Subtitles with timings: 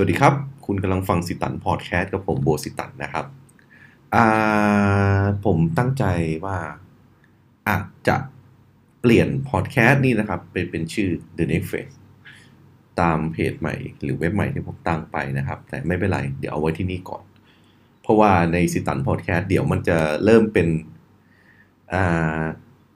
[0.00, 0.34] สวัสดีครับ
[0.66, 3.26] คุณกำลังฟังสิตันพอดแคสต์กับผมโบสิตันนะครับ
[5.44, 6.04] ผมตั้งใจ
[6.44, 6.58] ว่า
[7.68, 8.16] อาจจะ
[9.00, 11.96] เปลี่ยนพอดแคสต์นี่นะครับเป็นเป็นชื่อ The Next Phase
[13.00, 17.24] ตามเพจใหม่หรือเว็บใหม่ที่ผมตั้งไปนะครับ แต่ไม่เป็นไรเดี๋ยวเอาไว้ที่นี่ก่อน
[18.02, 20.68] เพราะว่าในสิตันพอดแคสต์เดี๋ยวมันจะเริ่มเป็น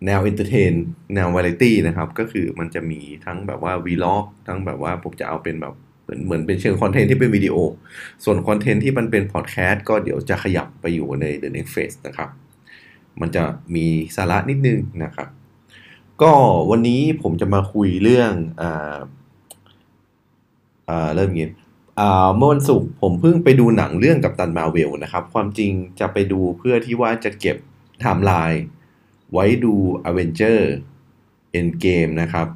[0.07, 0.73] แนว entertain
[1.15, 5.77] แนววาไรตี้นะครับ ก็คือมันจะมีทั้งแบบว่า vlog ทั้งแบบว่าผมจะเอาเป็นแบบ
[6.13, 7.55] เหมือนเหมือนเป็นเชิง content ที่เป็นวิดีโอ
[8.25, 12.31] ส่วน content ที่มันเป็นพอดแคสต์ก็เดี๋ยวจะขยับไปอยู่ใน The Next Phase นะครับ
[13.21, 13.45] มันจะ
[13.75, 13.87] มี
[14.17, 15.29] สาระนิดนึงนะครับ
[16.23, 16.33] ก็
[16.71, 18.99] วันนี้ผมจะมาคุยเรื่องอ่า
[20.89, 21.51] อ่าเริ่มงี้
[22.37, 27.57] เมื่อวันศุกร์ผมเพิ่งไปดูหนังเรื่อง Captain Marvel นะครับ ความจริงจะไปดูเพื่อที่ว่าจะเก็บ
[28.01, 28.63] ไทม์ไลน์
[29.33, 29.75] ไว้ดู
[30.09, 30.61] Avenger
[31.59, 32.47] Endgame นะครับ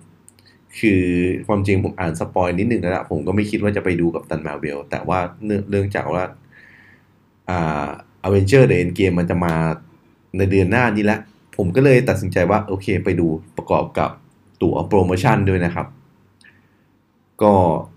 [0.80, 1.02] คือ
[1.46, 5.18] ความจริงผมอ่าน spoil นิดหนึ่งแล้วละผมก็ไม่คิดว่าจะไปดู Captain Marvel แต่ว่า
[5.70, 6.22] เรื่องจากว่า
[7.50, 7.88] อ่า
[8.22, 9.55] Avengers Endgame มันจะมา
[10.38, 11.20] ในเดือนหน้านี้แล้ว
[11.56, 14.10] ผมก็เลยตัดสินใจว่า โอเคไปดูประกอบกับ
[14.62, 15.86] ตั๋วโปรโมชั่นด้วยนะครับ
[17.42, 17.52] ก็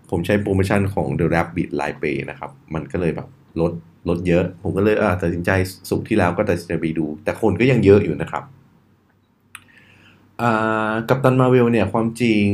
[0.10, 3.28] ผมใช้โปรโมชั่นของ The Rabbit Line Pay นะครับ มันก็เลยแบบ
[3.62, 3.72] ลด
[4.10, 5.52] ลดเยอะ ผมก็เลยตัดสินใจ
[5.90, 8.44] ศุกร์ที่แล้วก็ตัดสินใจไปดู แต่คนก็ยังเยอะอยู่นะครับ
[11.10, 12.46] Captain Marvel เนี่ยความจริง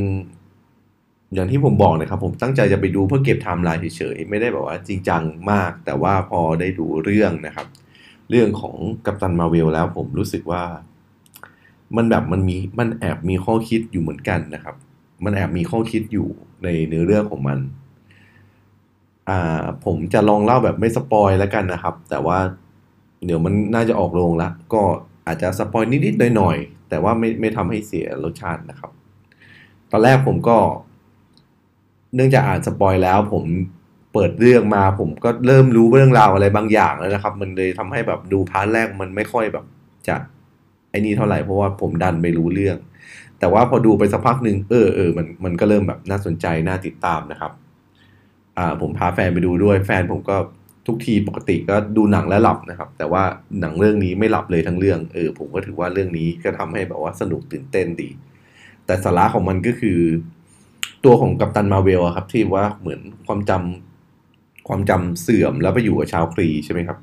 [1.33, 7.67] อย่างที่ผมบอกนะครับ ผมตั้งใจจะไปดูเพื่อเก็บไทม์ไลน์เฉยๆ ไม่ได้แบบว่าจริงจังมาก แต่ว่าพอได้ดูเรื่องนะครับ
[8.29, 10.63] เรื่องของ Captain Marvel แล้วผมรู้สึกว่า
[11.95, 14.75] มันแบบมันมีมันแอบมีข้อคิดอยู่เหมือนกันนะครับ
[15.23, 16.27] มันแอบมีข้อคิดอยู่
[16.63, 17.59] ในเนื้อเรื่องของมัน
[19.29, 22.39] อ่าผมจะลองเล่าแบบไม่ spoil แล้วกันนะครับ แต่ว่า
[23.25, 24.81] เดี๋ยวมันน่าจะออกโรงละก็
[25.27, 28.91] อาจจะ spoil นิดๆหน่อยๆแต่ว่าไม่ไม่ทำให้เสียรสชาตินะครับ
[29.91, 30.57] ตอนแรกผมก็
[32.15, 33.43] เนื่องจากอ่าน spoil แล้ว ผม
[34.13, 39.65] เปิดเรื่องมา ผมก็เริ่มรู้เรื่องราวอะไรบางอย่างแล้วนะครับ มันเลยทำให้แบบดู part แรกมันไม่ค่อยแบบ
[40.07, 40.15] จะ
[40.89, 42.77] ไอ้นี่เท่าไหร่เพราะว่าผมดันไปรู้เรื่อง
[43.39, 47.51] แต่ว่าพอดูไปสักพักหนึ่งเออเออมันมันก็เริ่มแบบน่าสนใจน่าติดตามนะครับ
[48.57, 50.37] อ่าผมพาแฟนไปดูด้วย แฟนผมก็
[50.87, 53.23] ทุกทีปกติก็ดูหนังแล้วหลับนะครับ แต่ว่า
[53.59, 58.09] หนังเรื่องนี้ไม่หลับเลยทั้งเรื่องเออผมก็ถือว่าเรื่องนี้ก็ทำให้แบบว่าสนุกตื่นเต้นดี
[58.85, 59.99] แต่สาระของมันก็คือ
[61.05, 66.97] ตัวของกัปตันมาเวลครับ ที่ว่าเหมือนความจำความจำเสื่อมแล้วไปอยู่กับชาวครีใช่ไหมครับ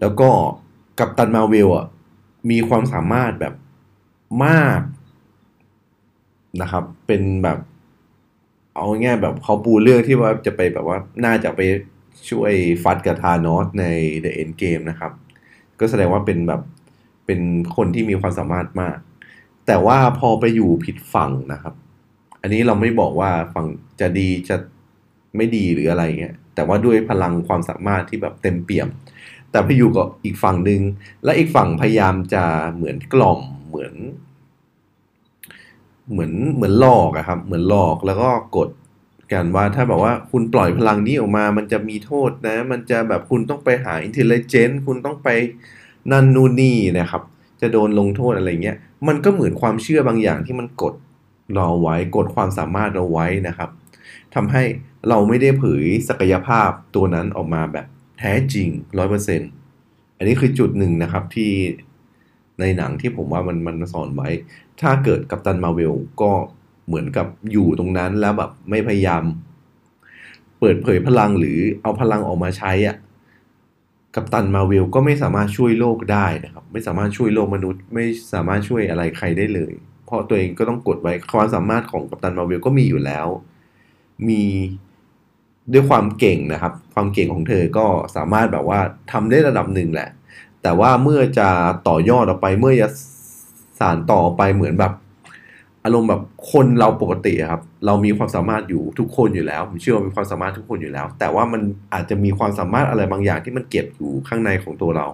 [0.00, 0.28] แล้วก็
[0.98, 1.86] กัปตันมาเวลอะ
[2.50, 3.54] มีความสามารถแบบ
[4.44, 4.80] มาก
[6.62, 7.58] นะครับ เป็นแบบ
[8.74, 11.60] เอาง่ายแบบเขาปูเรื่องที่ว่าจะไปแบบว่าน่าจะไป
[12.30, 12.52] ช่วย
[12.84, 13.84] ฟัดกับทานอสใน
[14.24, 15.12] The End Game นะครับ
[15.80, 16.62] ก็แสดงว่าเป็นแบบ
[17.26, 17.40] เป็น
[17.76, 18.96] คนที่มีความสามารถมาก
[19.66, 21.74] แต่ว่าพอไปอยู่ผิดฝั่งนะครับ
[22.42, 23.66] อันนี้เราไม่บอกว่าฝั่ง
[24.00, 24.56] จะดีจะ
[25.36, 28.88] ไม่ดีหรืออะไรเงี้ยแต่ว่าด้วยพลังความสามารถที่แบบเต็มเปี่ยม
[29.50, 30.80] แต่ไปอยู่กับอีกฝั่งหนึ่ง
[31.24, 32.44] และอีกฝั่งพยายามจะ
[32.74, 33.94] เหมือนกล่อมเหมือน
[36.10, 38.68] เหมือนเหมือนหลอกอะครับ เหมือนหลอกแล้วก็กด
[39.32, 45.28] กันว่าถ้าบอกว่าคุณปล่อยพลังนี้ออกมา มันจะมีโทษนะ มันจะแบบคุณต้องไปหาอินเทลเจนต์คุณต้องไป
[46.10, 47.22] นันนูนี่นะครับ
[47.60, 48.76] จะโดนลงโทษอะไรเงี้ย
[49.08, 50.94] มันก็เหมือนความเชื่อบางอย่างที่มันกด
[51.54, 53.70] เราไว้กดความสามารถเราไว้นะครับ
[54.34, 54.62] ทำให้
[55.08, 57.86] เราไม่ได้เผยศักยภาพตัวนั้นออกมาแบบ
[58.18, 59.50] แท้จริงร้อยเปอร์เซ็นต์
[60.16, 61.52] อันนี้คือจุดหนึ่งนะครับที่
[62.60, 64.28] ในหนังที่ผมว่ามันมันสอนไว้
[64.80, 66.32] ถ้าเกิดกัปตันมาเวลก็
[66.86, 69.22] เหมือนกับอยู่ตรงนั้นแล้วแบบไม่พยายาม
[70.60, 72.96] เปิดเผยพลังหรือเอาพลังออกมาใช้อะ
[74.14, 79.72] กัปตันมาเวลก็ไม่สามารถช่วยโลกได้นะครับ ไม่สามารถช่วยโลกมนุษย์ ไม่สามารถช่วยอะไรใครได้เลย
[80.04, 83.26] เพราะตัวเองก็ต้องกดไว้ความสามารถของกัปตันมาเวลก็มีอยู่แล้ว
[84.28, 84.42] มี
[85.72, 87.86] ด้วยความเก่งนะครับ ความเก่งของเธอก็
[88.16, 88.80] สามารถแบบว่า
[89.12, 90.08] ทำได้ระดับหนึ่งแหละ
[90.62, 91.48] แต่ว่าเมื่อจะ
[91.88, 92.88] ต่อยอดออกไปเมื่อจะ
[93.78, 94.92] สานต่อไปเหมือนแบบ
[95.86, 96.22] อารมณ์แบบ
[96.52, 101.62] คนเราปกติครับ เรามีความสามารถอยู่ทุกคนอยู่แล้ว ผมเชื่อว่ามีความสามารถทุกคนอยู่แล้ว แต่ว่ามัน
[101.94, 105.06] อาจจะมีความสามารถอะไรบางอย่างที่มันเก็บอยู่ข้างในของตัวเรา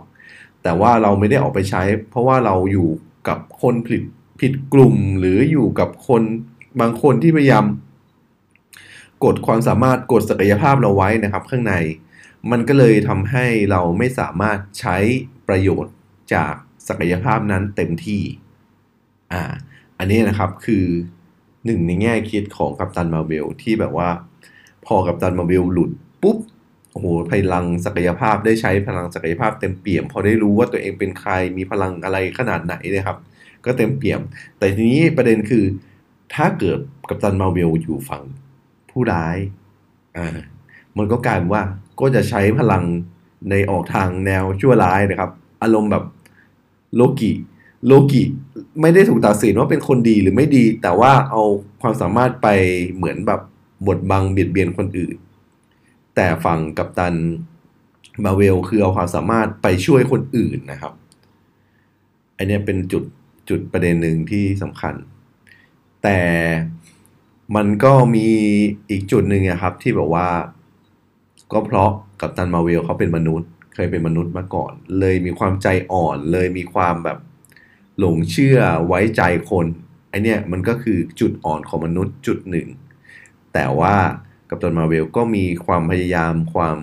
[0.63, 2.89] แต่ว่าเราไม่ได้ออกไปใช้ เพราะว่าเราอยู่
[3.29, 4.03] กับคนผิด
[4.41, 6.23] ผิดกลุ่ม หรืออยู่กับคน
[6.81, 7.65] บางคนที่พยายาม
[9.25, 11.75] กดความสามารถกดศักยภาพเราไว้นะครับ ข้างใน
[12.51, 14.97] มันก็เลยทำให้เราไม่สามารถใช้
[15.49, 15.95] ประโยชน์
[16.35, 16.55] จาก
[16.89, 18.23] ศักยภาพนั้นเต็มที่
[19.33, 19.43] อ่า
[19.99, 20.85] อันนี้นะครับคือ
[21.67, 24.09] หนึ่งในแง่คิดของกัปตันมาเวลที่แบบว่า
[24.87, 25.91] พอกัปตันมาเวลหลุด
[26.23, 26.39] ปุ๊บ
[26.93, 33.19] โอ้โหพลังศักยภาพได้ใช้พลังศักยภาพเต็มเปี่ยม พอได้รู้ว่าตัวเองเป็นใครมีพลังอะไรขนาดไหนนะครับ
[33.65, 34.21] ก็เต็มเปี่ยม
[34.59, 35.65] แต่ทีนี้ประเด็นคือ
[36.35, 36.79] ถ้าเกิด
[37.09, 38.23] กัปตันมาเวลอยู่ฝั่ง
[38.91, 39.37] ผู้ร้าย
[40.17, 40.39] อ่า
[40.99, 41.63] มันก็กลายเป็นว่า
[42.01, 42.85] ก็จะใช้พลัง
[43.51, 45.31] ในออกทางแนวชั่วร้ายนะครับ
[45.63, 46.05] อารมณ์แบบ
[46.95, 47.33] โลกิ
[47.87, 48.23] โลกิ
[48.81, 51.43] ไม่ได้ถูกตัดสินว่าเป็นคนดีหรือไม่ดี แต่ว่าเอา
[51.83, 52.49] ความสามารถไป
[52.95, 53.41] เหมือนแบบ
[53.87, 55.17] บดบังเบียดเบียนคนอื่น
[56.15, 57.15] แต่ฝั่งกัปตัน
[58.25, 60.93] มาเวลคือเอาความสามารถไปช่วยคนอื่นนะครับ
[62.37, 63.05] อันนี้เป็นจุด
[63.49, 64.95] จุดประเด็นหนึ่งที่สำคัญ
[66.03, 66.19] แต่
[67.57, 68.29] มันก็มี
[68.91, 70.29] อีกจุดหนึ่งนะครับที่แบบว่า
[71.53, 71.91] ก็เพราะ
[72.21, 77.19] กัปตันมาเวลเขาเป็นมนุษย์ เคยเป็นมนุษย์มาก่อน เลยมีความใจอ่อนเลยมีความแบบ
[77.99, 79.67] หลงเชื่อไว้ใจคน
[80.11, 82.69] ไอเนี้ยมันก็คือจุดอ่อนของมนุษย์จุดหนึ่ง
[83.55, 83.97] แต่ว่า
[84.51, 86.79] กัปตันมาเวลก็มีความพยายามความ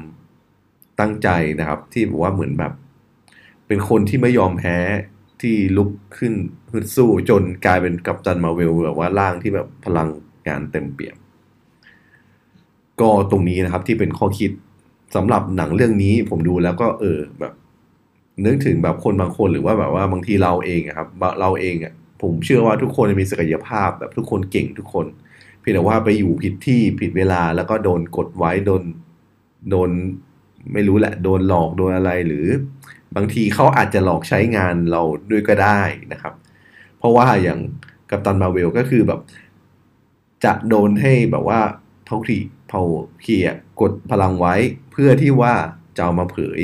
[1.00, 1.30] ตั้งใจ
[1.60, 2.74] นะครับ ที่บอกว่าเหมือนแบบ
[3.68, 4.78] เป็นคนที่ไม่ยอมแพ้
[5.42, 6.34] ที่ลุกขึ้น
[6.72, 10.10] ฮึดสู้จนกลายเป็นกัปตันมาเวลแบบว่าร่างที่แบบพลัง
[10.48, 11.18] งานเต็มเปี่ยม
[13.02, 14.52] ก็ตรงนี้นะครับที่เป็นข้อคิด
[15.16, 17.54] สำหรับหนังเรื่องนี้ผมดูแล้วก็เออแบบ
[18.45, 21.07] นึกถึงแบบคนบางคนหรือว่าแบบว่าบางทีเราเองครับ
[21.41, 25.06] เราเองอะผมเชื่อว่าทุกคนมีศักยภาพแบบทุกคนเก่งทุกคน
[25.59, 28.83] เพียงแต่ว่าไปอยู่ผิดที่ผิดเวลาแล้วก็โดนกดไว้โดน
[29.69, 29.89] โดน
[30.74, 32.47] ไม่รู้แหละโดนหลอกโดนอะไรหรือ
[33.15, 35.01] บางทีเขาอาจจะหลอกใช้งานเรา
[35.31, 35.81] ด้วยก็ได้
[36.12, 36.33] นะครับ
[36.97, 37.59] เพราะว่าอย่าง
[38.09, 39.19] กัปตันมาเวลก็คือแบบ
[40.45, 41.59] จะโดนให้แบบว่า
[42.06, 42.38] เผาขี
[42.68, 42.81] เผา
[43.21, 43.47] เขีย
[43.81, 44.56] กดพลังไว้
[44.91, 45.53] เพื่อที่ว่า
[45.95, 46.59] จะเอามาเผย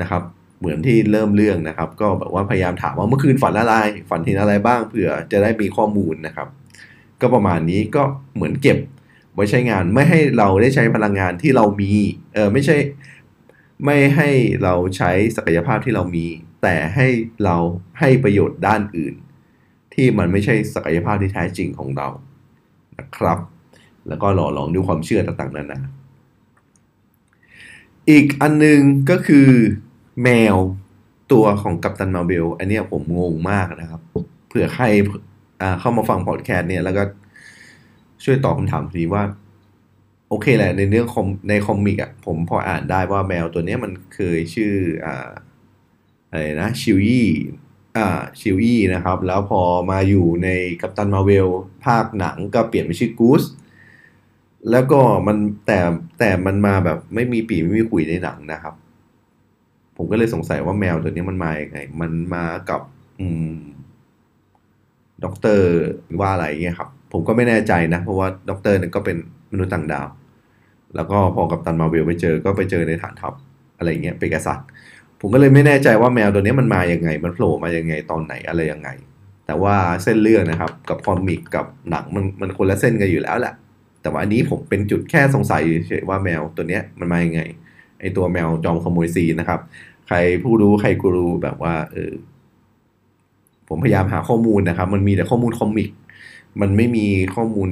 [0.00, 0.22] นะครับ
[0.60, 3.74] เหมือนที่เริ่มเรื่องนะครับ ก็แบบว่าพยายามถามว่าเมื่อคืนฝันอะไร
[4.10, 6.48] ฝันเห็นอะไรบ้างเผื่อจะได้มีข้อมูลนะครับ
[7.20, 8.02] ก็ประมาณนี้ก็
[8.34, 8.78] เหมือนเก็บ
[9.34, 11.92] ไว้ใช้งานไม่ให้เราได้ใช้พลังงานที่เรามี
[12.34, 12.76] เออไม่ใช่
[13.84, 14.28] ไม่ให้
[14.62, 16.26] เราใช้ศักยภาพที่เรามี
[16.62, 17.06] แต่ให้
[17.44, 17.56] เรา
[18.00, 19.14] ให้ประโยชน์ด้านอื่น
[19.94, 22.08] ที่มันไม่ใช่ศักยภาพที่แท้จริงของเรา
[22.98, 23.38] นะครับ
[24.08, 25.80] แล้วก็หล่อหลอมด้วยความเชื่อต่างๆนานา
[28.10, 28.80] อีกอันนึง
[29.10, 29.48] ก็คือ
[30.22, 30.56] แมว
[31.32, 34.00] ตัวของกัปตันมาเบล อันนี้ผมงงมากนะครับ
[34.48, 34.84] เผื่อใคร
[35.80, 37.02] เข้ามาฟังพอดแคสต์เนี่ยแล้วก็
[38.24, 39.24] ช่วยตอบคำถามทีว่า
[40.28, 44.74] โอเคแหละ ในเรื่องคอมในคอมิกอะผมพออ่านได้ว่าแมวตัวนี้มันเคยชื่อ
[45.04, 45.30] อ่า
[46.30, 47.28] อะไรนะชิวยี่
[47.96, 48.08] อ่า
[48.40, 50.48] ชิวยี่นะครับ แล้วพอมาอยู่ใน
[50.80, 51.48] กัปตันมาเวล
[51.84, 53.42] ภาคหนังก็เปลี่ยนเป็นชื่อกูส
[54.70, 55.80] แล้วก็มันแต่
[56.18, 58.74] แต่มันมาแบบไม่มีปีไม่มีขุยในหนังนะครับ
[60.02, 62.80] ผมก็เลยสงสัยว่าแมวตัวนี้มันมาอย่างไง มันมากับ
[63.20, 63.54] อืม
[65.24, 65.66] ด็อกเตอร์
[66.20, 69.16] ว่าอะไรเงี้ยครับ ผมก็ไม่แน่ใจนะ เพราะว่าด็อกเตอร์นี่ก็เป็น
[69.52, 70.08] มนุษย์ต่างดาว
[70.96, 73.34] แล้วก็พอ Captain Marvel ไปเจอก็ไปเจอในฐานทัพ
[73.78, 74.58] อะไรเงี้ยเปกัสัต
[75.20, 78.88] ผมก็เลยไม่แน่ใจว่าแมวตัวนี้มันมาอย่างไง มันโผล่มาอย่างไงตอนไหนอะไรยังไง
[79.46, 83.54] แต่ว่าเส้นเรื่องนะครับ กับ comic กับหนังมันมันคนละเส้นกันอยู่แล้วแหละ
[84.02, 87.40] แต่ว่าอันนี้ผมเป็นจุดแค่สงสัยเฉยว่าแมวตัวเนี้ยมันมาอย่างไง
[88.00, 89.60] ไอ้ตัวแมวจอมขโมย scene นะครับ
[90.06, 92.12] ใครผู้รู้ใครกูรูแบบว่าเออ
[93.68, 95.90] ผมพยายามหาข้อมูลนะครับ มันมีแต่ข้อมูล comic
[96.60, 97.68] มันไม่มีข้อมูล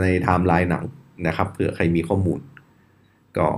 [0.00, 0.84] ในไทม์ไลน์หนัง
[1.26, 2.38] นะครับเผื่อใครมีข้อมูล
[3.36, 3.48] ก็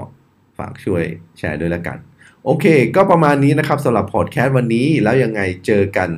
[0.58, 1.02] ฝากช่วย
[1.38, 1.98] แชร์ด้วยละกัน
[2.44, 2.66] โอเค
[2.96, 6.10] ก็ประมาณนี้นะครับสำหรับพอดแคสต์วันนี้แล้วยังไงเจอกัน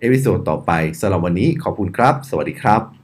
[0.00, 2.97] episode ต่อไปสำหรับวันนี้ขอบคุณครับ สวัสดีครับ